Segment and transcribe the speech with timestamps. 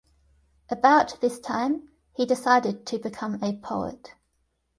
[0.71, 4.15] About this time, he decided to become a poet.